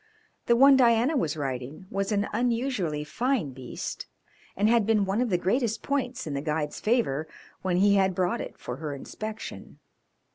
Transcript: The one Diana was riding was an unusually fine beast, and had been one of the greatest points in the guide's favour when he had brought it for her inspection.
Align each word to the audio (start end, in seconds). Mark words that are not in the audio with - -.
The 0.47 0.55
one 0.55 0.75
Diana 0.75 1.15
was 1.15 1.37
riding 1.37 1.85
was 1.91 2.11
an 2.11 2.27
unusually 2.33 3.03
fine 3.03 3.51
beast, 3.51 4.07
and 4.57 4.67
had 4.67 4.87
been 4.87 5.05
one 5.05 5.21
of 5.21 5.29
the 5.29 5.37
greatest 5.37 5.83
points 5.83 6.25
in 6.25 6.33
the 6.33 6.41
guide's 6.41 6.79
favour 6.79 7.27
when 7.61 7.77
he 7.77 7.93
had 7.97 8.15
brought 8.15 8.41
it 8.41 8.57
for 8.57 8.77
her 8.77 8.95
inspection. 8.95 9.77